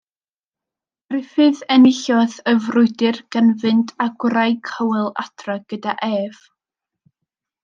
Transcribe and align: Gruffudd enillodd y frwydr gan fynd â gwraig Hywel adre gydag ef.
Gruffudd 1.13 1.59
enillodd 1.75 2.37
y 2.53 2.55
frwydr 2.69 3.21
gan 3.35 3.51
fynd 3.65 3.93
â 4.07 4.11
gwraig 4.25 4.73
Hywel 4.79 5.13
adre 5.25 5.59
gydag 5.75 6.03
ef. 6.11 6.43